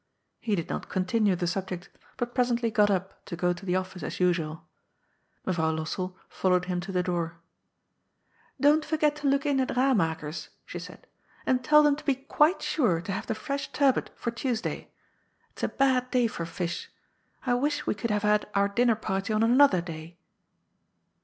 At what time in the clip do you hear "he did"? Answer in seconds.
0.39-0.67